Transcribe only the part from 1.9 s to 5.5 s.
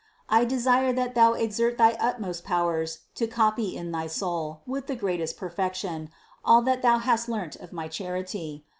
utmost powers to copy in thy soul, with the greatest